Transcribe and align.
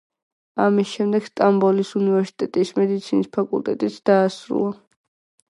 ამის 0.63 0.87
შემდეგ, 0.93 1.27
სტამბოლის 1.29 1.91
უნივერსიტეტის 1.99 2.73
მედიცინის 2.81 3.31
ფაკულტეტიც 3.39 4.01
დაასრულა. 4.13 4.75